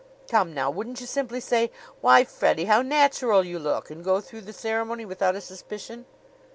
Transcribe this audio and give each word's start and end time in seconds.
Come, 0.31 0.51
now, 0.51 0.71
wouldn't 0.71 0.99
you 0.99 1.05
simply 1.05 1.39
say, 1.39 1.69
'Why, 1.99 2.23
Freddie, 2.23 2.65
how 2.65 2.81
natural 2.81 3.43
you 3.45 3.59
look!' 3.59 3.91
and 3.91 4.03
go 4.03 4.19
through 4.19 4.41
the 4.41 4.51
ceremony 4.51 5.05
without 5.05 5.35
a 5.35 5.41
suspicion?" 5.41 6.07